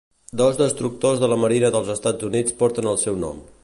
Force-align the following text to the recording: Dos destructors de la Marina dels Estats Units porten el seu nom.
Dos 0.39 0.57
destructors 0.61 1.21
de 1.25 1.31
la 1.35 1.39
Marina 1.43 1.73
dels 1.79 1.95
Estats 1.97 2.31
Units 2.33 2.61
porten 2.63 2.95
el 2.97 3.03
seu 3.09 3.25
nom. 3.27 3.51